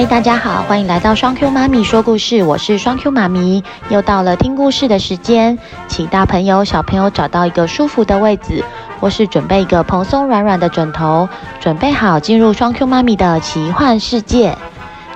[0.00, 8.64] 嗨，大家好，欢迎来到双 Q 妈咪说故事，我是双 Q 妈咪，又到了听故事的时间，请大朋友小朋友找到一个舒服的位置，
[8.98, 11.28] 或是准备一个蓬松软软的枕头，
[11.60, 14.56] 准备好进入双 Q 妈咪的奇幻世界。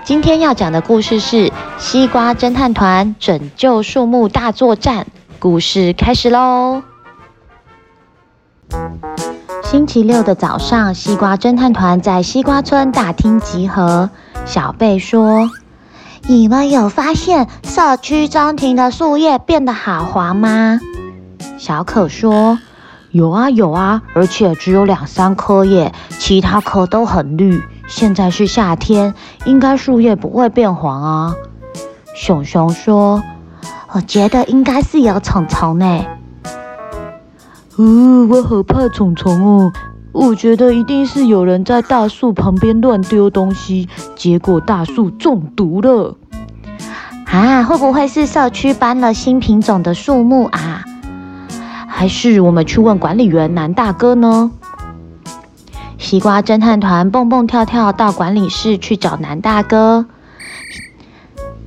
[0.04, 1.48] 今天要讲的故事是
[1.78, 5.04] 《西瓜侦探团拯救树木大作战》，
[5.38, 6.82] 故事开始喽。
[9.62, 14.10] 星期六的早上，西瓜侦探团在西瓜村大厅集合。
[14.46, 15.50] 小贝说
[16.28, 20.78] ：“你们有发现社区中庭的树叶变得好黄吗？”
[21.58, 22.58] 小可说
[23.10, 27.62] ：“有啊有啊，而且只有两三棵叶，其他棵都很绿。
[27.88, 31.34] 现在是夏天，应该树叶不会变黄啊。”
[32.14, 33.22] 熊熊说
[33.92, 36.04] ：“我觉得应该是有虫虫呢。
[37.78, 39.72] ”“呜，我好怕虫虫哦。”
[40.14, 46.16] 我觉得一定是有人在大树旁边乱丢东西，结果大树中毒了。
[47.26, 50.84] 啊，会不会是社区搬了新品种的树木啊？
[51.88, 54.52] 还是我们去问管理员南大哥呢？
[55.98, 60.06] 西瓜侦探团蹦蹦跳跳到管理室去找南大哥。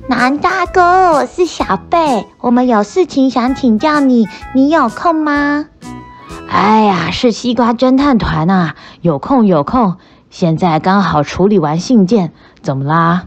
[0.08, 5.66] 南大哥，我是小贝，我们有事情想请教你，你有空吗？
[6.48, 9.96] 哎呀，是西瓜侦探团啊，有空有空，
[10.30, 12.32] 现在刚好处理完信件，
[12.62, 13.26] 怎么啦？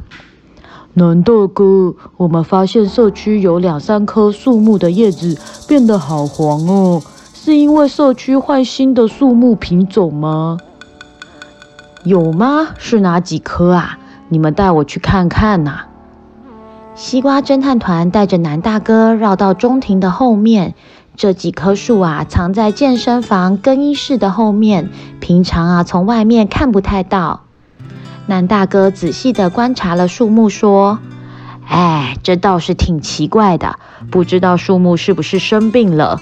[0.94, 7.02] 南大哥，我们发现社区有两三棵树木的叶子变得好黄哦，
[7.34, 10.58] 是因为社区换新的树木品种吗？
[12.04, 12.70] 有吗？
[12.78, 14.00] 是哪几棵啊？
[14.30, 15.82] 你们带我去看看呐。
[16.96, 20.74] 西瓜侦探团带着南大哥绕到中庭的后面。
[21.18, 27.42] 这几棵树啊，藏在健身房更衣室的后面，平常啊，从外面看不太到。
[28.28, 31.00] 南大哥仔细地观察了树木，说
[31.68, 33.78] ：“哎，这倒是挺奇怪的，
[34.10, 36.22] 不知道树木是不是生病了？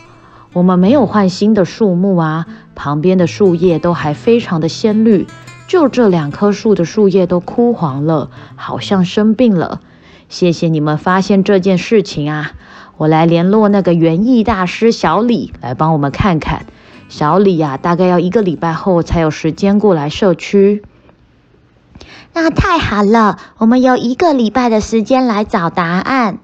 [0.54, 5.28] 我们没有换新的树木啊，旁边的树叶都还非常的鲜绿，
[5.68, 9.82] 就这两棵树的树叶都枯黄了，好像生病了。
[10.28, 12.54] 谢谢你们发现这件事情啊。”
[13.00, 16.66] 我来联络那个园艺大师小李来帮我们看看。
[17.08, 20.84] 小李呀、啊，大概要一个礼拜后才有时间过来社区。
[22.34, 26.40] 那太好了，我们有一个礼拜的时间来找答案。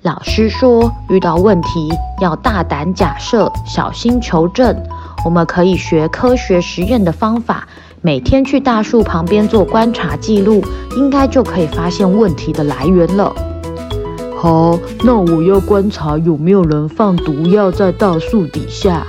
[0.00, 1.88] 老师说，遇到问题
[2.20, 4.80] 要大胆假设，小心求证。
[5.24, 7.66] 我们可以学科学实验的方法，
[8.00, 10.62] 每天去大树旁边做观察记录，
[10.96, 13.34] 应该就可以发现问题的来源了。
[14.36, 19.06] 好，那我要观察有没有人放毒药在大树底下。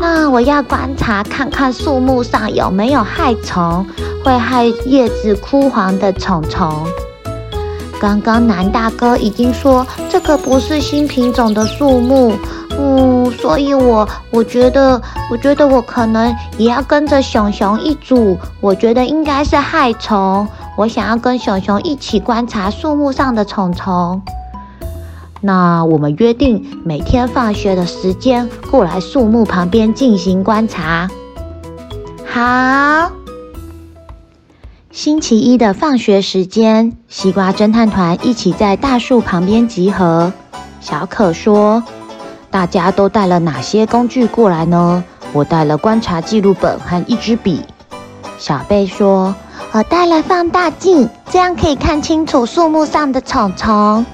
[0.00, 3.86] 那我要观察看看树木上有没有害虫，
[4.24, 6.84] 会害叶子枯黄的虫虫。
[8.00, 12.32] 刚刚南大哥已经说这个不是新品种的树木，
[12.76, 15.00] 嗯，所以我我觉得，
[15.30, 18.36] 我觉得我可能也要跟着熊熊一组。
[18.60, 20.48] 我觉得应该是害虫。
[20.82, 24.20] 我想要跟熊熊一起观察树木上的虫虫。
[25.40, 31.08] 那我们约定每天放学的时间过来树木旁边进行观察。
[32.26, 33.12] 好。
[34.90, 40.32] 星期一的放学时间，西瓜侦探团一起在大树旁边集合。
[40.80, 41.80] 小可说
[42.50, 47.60] ：“大家都带了哪些工具过来呢？”我带了观察记录本和一支笔。
[48.36, 49.32] 小贝说。
[49.74, 54.04] 我带了放大镜，这样可以看清楚树木上的虫虫。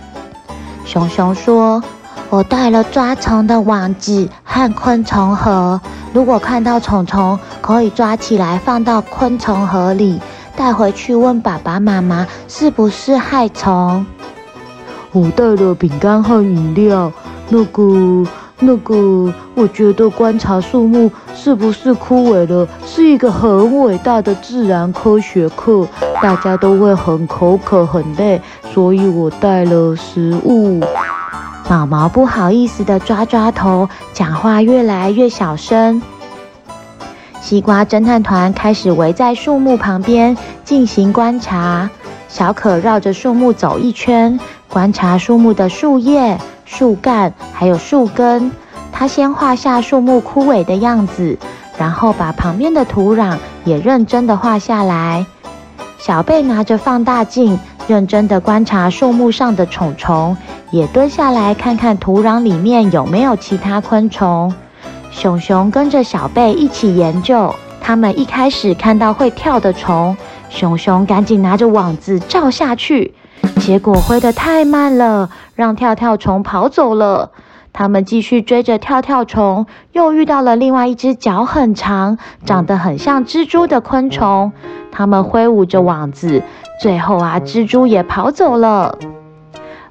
[0.85, 1.83] 熊熊说
[2.31, 5.81] ：“我带了抓虫的网子和昆虫盒，
[6.13, 10.21] 如果看到虫虫，可以抓起来放到昆虫盒里，
[10.57, 14.07] 带回去问爸爸妈妈是不是害虫。”
[15.11, 17.11] 我带了饼干和饮料，
[17.49, 18.25] 那个。
[18.61, 25.87] 那个，我觉得观察树木是不是枯萎了，是一个很伟大的自然科学课，
[26.21, 28.41] 大家都会很口渴、很累，
[28.75, 30.81] 所以我带了食物。
[31.71, 36.03] 毛毛不好意思的抓抓头，讲话越来越小声。
[37.41, 41.89] 西瓜侦探团开始围在树木旁边进行观察，
[42.27, 46.37] 小可绕着树木走一圈，观察树木的树叶。
[46.71, 48.53] 树干还有树根，
[48.93, 51.39] 他先画下树木枯萎的样子，
[51.79, 55.25] 然后把旁边的土壤也认真的画下来。
[55.99, 60.37] 小贝拿着放大镜，认真的观察树木上的虫虫，
[60.71, 64.55] 也蹲下来看看土壤里面有没有其他昆虫。
[65.11, 70.15] 熊熊跟着小贝一起研究，他们一开始看到会跳的虫，
[70.51, 73.15] 熊熊赶紧拿着网子照下去，
[73.61, 77.31] 结果挥得太慢了，让跳跳虫跑走了。
[77.73, 84.53] 他们继续追着跳跳虫，又遇到了另外一只脚很长、长得很像蜘蛛的昆虫。
[84.91, 86.43] 他们挥舞着网子，
[86.81, 88.99] 最后啊，蜘蛛也跑走了。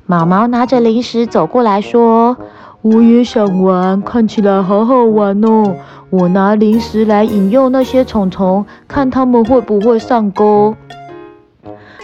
[0.06, 2.36] 毛毛拿着零食走过来说
[2.82, 5.76] ：“我也想玩，看起来好好玩哦。
[6.10, 10.76] 我拿零食来引诱那些虫虫，看他们会不会上钩。”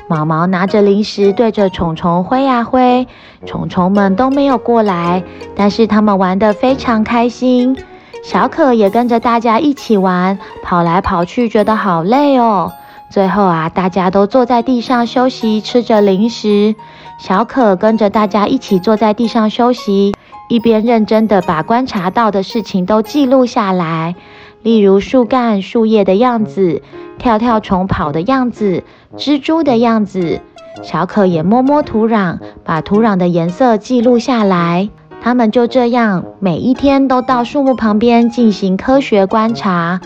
[0.07, 3.07] 毛毛拿着零食对着虫虫挥呀挥，
[3.45, 5.23] 虫虫们都没有过来，
[5.55, 7.77] 但是他们玩得非常开心。
[8.23, 12.71] 小可也跟着大家一起玩，跑来跑去，觉得好累哦。
[13.09, 16.75] 最后啊，大家都坐在地上休息，吃着零食。
[17.19, 20.13] 小可跟着大家一起坐在地上休息，
[20.49, 24.15] 一边认真的把观察到的事情都记录下来，
[24.63, 26.81] 例如树干、树叶的样子，
[27.19, 28.83] 跳跳虫跑的样子。
[29.17, 30.39] 蜘蛛的样子，
[30.81, 34.89] 小可也摸摸土壤，把土壤的颜色记录下来。
[35.21, 40.01] 他们就这样每一天都到树木旁边进行科学观察，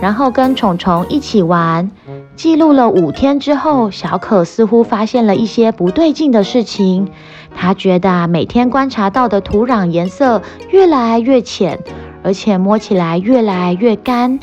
[0.00, 1.90] 然后跟虫虫一起玩。
[2.36, 7.08] 记录了五天之后，小可似乎发现了一些不对劲的事情。
[7.56, 11.78] 他觉得每天观察到的土壤颜色越来越浅，
[12.24, 14.40] 而且摸起来越来越干。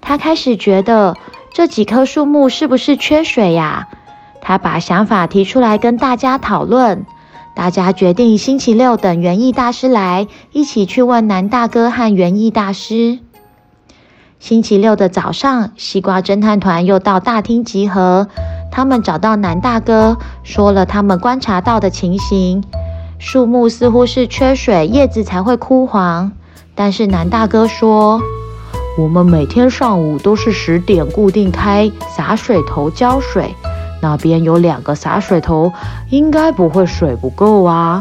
[0.00, 1.14] 他开始觉得。
[1.56, 3.86] 这几棵树木是不是缺水呀？
[4.40, 7.06] 他把想法提出来跟大家讨论。
[7.54, 13.20] 大家决定星期六等园艺大师来，一起去问南大哥和园艺大师。
[14.40, 18.26] 星期六的早上，西瓜侦探团又到大厅集合。
[18.72, 22.64] 他们找到南大哥，说了他们观察到的情形：
[23.20, 26.32] 树木似乎是缺水，叶子才会枯黄。
[26.74, 28.20] 但是南大哥说。
[28.96, 33.52] 我们每天上午都是十点固定开洒水头浇水，
[34.00, 35.72] 那边有两个洒水头，
[36.10, 38.00] 应该不会水不够啊。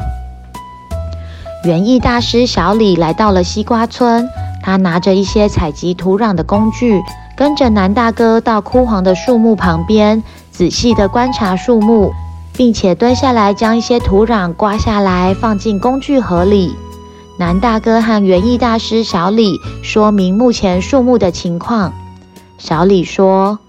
[1.66, 4.30] 园艺大师小李来到了西瓜村，
[4.62, 7.02] 他拿着一些采集土壤的工具，
[7.36, 10.22] 跟着南大哥到枯黄的树木旁边，
[10.52, 12.12] 仔细地观察树木，
[12.56, 16.76] 并且蹲下来将一些土壤刮下来，放进工具盒里。
[17.44, 21.92] 南大哥和园艺大师小李说明目前树木的情况。
[22.58, 23.60] 小李说：“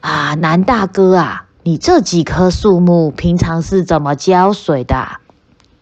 [0.00, 5.08] 啊，南大哥啊，你这几棵树木平常是怎么浇水的？”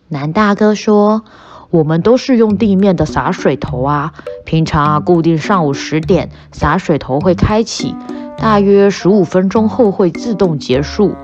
[0.09, 1.23] 南大哥说
[1.69, 4.15] ：“我们都是用地面的洒水头啊，
[4.47, 7.95] 平常啊，固定上午十点洒水头会开启，
[8.39, 11.15] 大约十五分钟后会自动结束。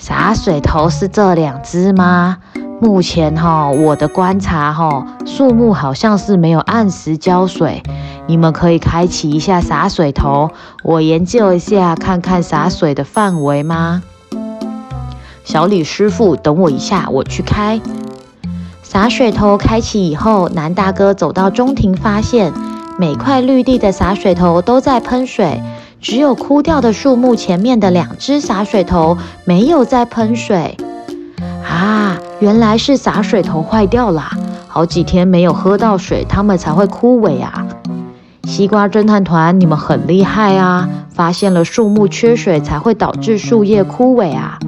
[0.00, 2.38] 洒水头是这两只吗？”
[2.80, 7.82] 目前哈，我的观察哈，树木好像是没有按时浇水。
[8.26, 10.50] 你们可以开启一下洒水头，
[10.82, 14.02] 我研究一下，看看洒水的范围吗？
[15.44, 17.78] 小李师傅，等我一下，我去开。
[18.82, 22.54] 洒水头开启以后，南大哥走到中庭，发现
[22.98, 25.62] 每块绿地的洒水头都在喷水，
[26.00, 30.76] 只有枯掉的树木前面的两只洒水头没有在喷水。
[31.62, 32.18] 啊！
[32.40, 34.30] 原来是洒水头坏掉了，
[34.66, 37.66] 好几天没有喝到水，它们才会枯萎啊！
[38.44, 44.58] 西瓜侦探团，你们很厉害啊，发现了树木缺水才会导致树叶枯萎啊！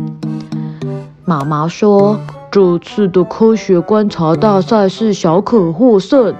[1.24, 2.18] 毛毛说
[2.52, 6.34] ：“这次的科学观察大赛是小可获胜。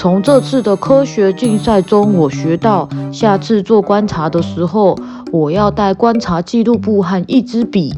[0.00, 4.98] 从这次的科学竞赛中，我学到下次做观察的时候，
[5.30, 7.94] 我要带观察记录簿和一支笔。”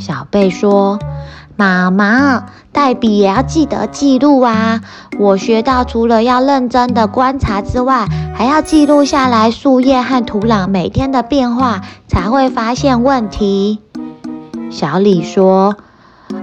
[0.00, 0.98] 小贝说。
[1.56, 4.80] 妈妈带笔也要记得记录啊！
[5.20, 13.78] 我学到，除了要认真的观察之外，还要记录下来树叶和土壤每天的变化，才会发现问题。
[14.72, 15.76] 小李说：“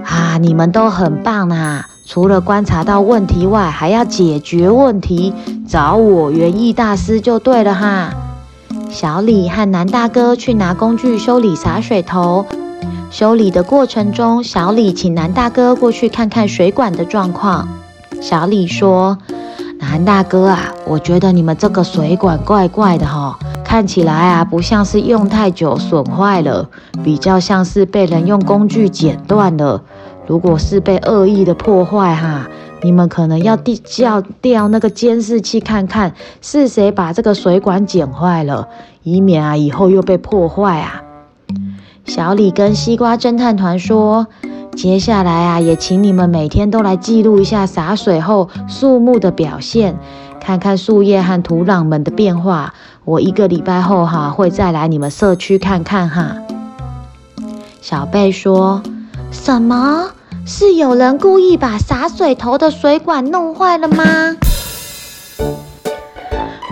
[0.02, 1.90] 啊，你们都很棒啊！
[2.12, 5.32] 除了观察到问题外，还要解决问题，
[5.66, 8.10] 找我园艺大师就对了哈。”
[8.92, 12.44] 小李和南大哥去拿工具修理洒水头。
[13.10, 17.66] 修理的过程中，小李请南大哥过去看看水管的状况。
[18.20, 19.16] 小李说
[19.80, 26.68] ：“南大哥啊，我觉得你们这个水管怪怪的哈，看起来啊不像是用太久损坏了，
[27.02, 29.80] 比较像是被人用工具剪断了。
[30.32, 32.48] 如果是被恶意的破坏哈，
[32.80, 38.66] 你们可能要调叫调那个监视器看看是谁把这个水管剪坏了，
[39.02, 41.02] 以免啊以后又被破坏啊。”
[42.08, 44.26] 小李跟西瓜侦探团说
[44.74, 49.98] ：“接下来啊，也请你们每天都来记录一下洒水后树木的表现，
[50.40, 52.72] 看看树叶和土壤们的变化。
[53.04, 56.38] 我一个礼拜后哈会再来你们社区看看哈。
[57.82, 58.82] 小贝说
[59.30, 60.06] ：“什么？
[60.44, 64.36] 是有人故意把洒水头的水管弄坏了吗？”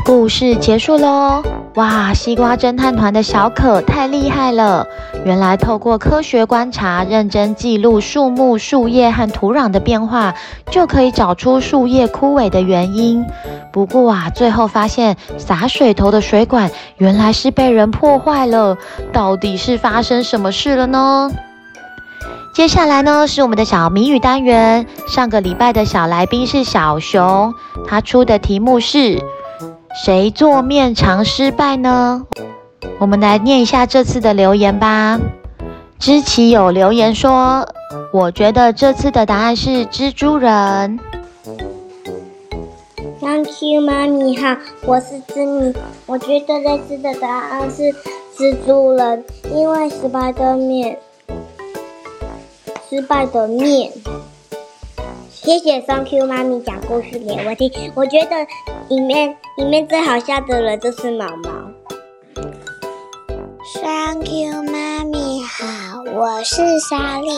[0.04, 1.42] 故事结束喽！
[1.74, 4.84] 哇，西瓜侦探团的小可太厉害了！
[5.24, 10.34] 原来透过科学观察，认真记录树木、树叶和土壤的变化，
[10.68, 13.24] 就可以找出树叶枯萎的原因。
[13.72, 18.76] 不过啊，最后发现洒水头的水管原来是被人破坏了。
[19.12, 21.30] 到底是发生什么事了呢？
[22.52, 24.87] 接下来呢，是我们的小谜语单元。
[25.07, 27.54] 上个礼拜的小来宾是小熊，
[27.87, 29.23] 他出的题目是。
[30.04, 32.25] 谁做面常失败呢？
[32.99, 35.19] 我们来念一下这次的留言吧。
[35.99, 37.66] 知琪有留言说
[38.12, 40.99] ：“我觉得这次的答案是蜘蛛人。”
[43.21, 45.75] Thank you，妈咪好，我是知妮。
[46.07, 47.83] 我觉得这次的答案是
[48.37, 50.97] 蜘蛛人，因为失败的面，
[52.90, 53.92] 失败的面。
[55.30, 57.92] 谢谢 Thank you 妈咪讲故事给我听。
[57.94, 58.44] 我觉得
[58.88, 61.50] 里面里面最好笑的人就是毛毛。
[63.80, 67.28] Thank you 妈咪好，我是莎莉。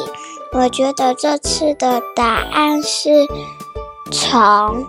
[0.55, 3.11] 我觉得这次的答案是
[4.11, 4.87] 虫。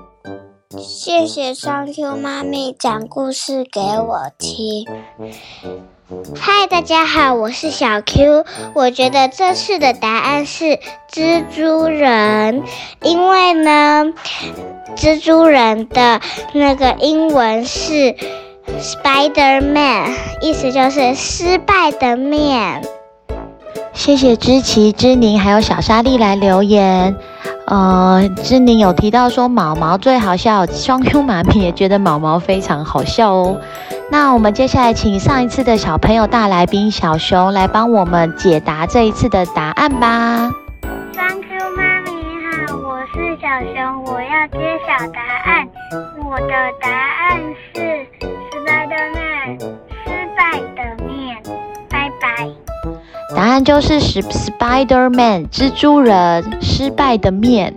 [0.78, 4.88] 谢谢 Thank you 妈咪讲故事给我听。
[6.10, 8.44] 嗨，大家好，我是小 Q。
[8.74, 10.78] 我觉得这次的答案是
[11.10, 12.62] 蜘蛛人，
[13.02, 14.14] 因为呢，
[14.98, 16.20] 蜘蛛人的
[16.54, 18.16] 那个英文是
[18.82, 22.84] Spider-Man，意思就是失败的面。
[23.94, 27.16] 谢谢知琪、知宁还有小莎莉来留言。
[27.66, 33.58] 呃，知宁有提到说毛毛最好笑，双 Q 妈咪也觉得毛毛非常好笑哦。
[34.12, 40.52] 那我们接下来请上一次的小朋友大来宾小熊来帮我们解答这一次的答案吧。
[41.14, 42.12] Thank you，妈咪
[42.68, 45.68] 好，我是小熊，我要揭晓答案。
[46.24, 46.48] 我的
[46.80, 47.40] 答案
[47.74, 47.82] 是
[48.52, 51.38] Spider-Man，失败的面。
[51.90, 52.50] 拜拜。
[53.36, 57.74] 答案就是 Spider-Man，蜘蛛人，失败的面。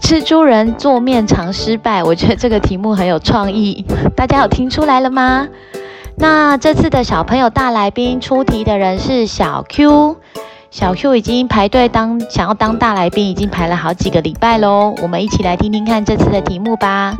[0.00, 3.84] 蜘蛛人做面常失败，我觉得这个题目很有创意，
[4.16, 5.46] 大家有听出来了吗？
[6.16, 10.16] 那这次的小朋友大来宾出题的人是小 Q，
[10.70, 14.94] 小 Q 已经排队当想要当大来宾，已经排了好几个礼拜喽。
[15.00, 17.16] 我们一起来听听看这次的题目吧。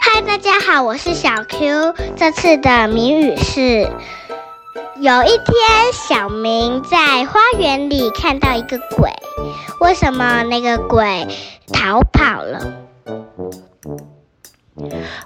[0.00, 3.88] 嗨，大家好，我是小 Q，这次的谜语是。
[5.00, 9.10] 有一天，小明在花园里看到一个鬼，
[9.80, 11.26] 为什么那个鬼
[11.72, 12.60] 逃跑了？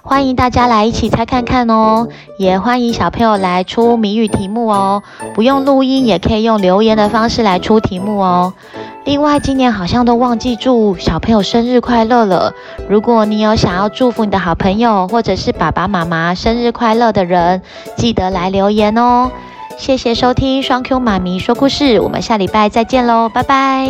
[0.01, 2.07] 欢迎大家来一起猜看看哦，
[2.39, 5.03] 也欢迎小朋友来出谜语题目哦，
[5.35, 8.53] 不用录音也可以用留言的方式来出题目哦。
[9.05, 12.53] 另外，今年好像都忘记祝小朋友生日快乐了。
[12.89, 17.61] 如果你有想要祝福你的好朋友或者是爸爸妈妈生日快乐的人，
[17.95, 19.31] 记得来留言哦。
[19.79, 23.87] 谢谢收听双 Q 妈咪说故事，我们下礼拜再见喽，拜拜。